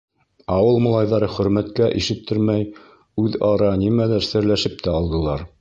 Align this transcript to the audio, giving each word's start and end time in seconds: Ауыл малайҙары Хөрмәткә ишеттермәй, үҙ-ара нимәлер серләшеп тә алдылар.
Ауыл 0.53 0.77
малайҙары 0.85 1.29
Хөрмәткә 1.33 1.91
ишеттермәй, 2.01 2.67
үҙ-ара 3.27 3.71
нимәлер 3.85 4.29
серләшеп 4.33 4.85
тә 4.89 4.99
алдылар. 5.01 5.47